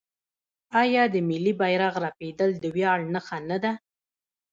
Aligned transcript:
آیا 0.81 1.03
د 1.13 1.15
ملي 1.29 1.53
بیرغ 1.59 1.93
رپیدل 2.05 2.49
د 2.57 2.65
ویاړ 2.75 2.99
نښه 3.13 3.37
نه 3.49 3.57
ده؟ 3.63 3.71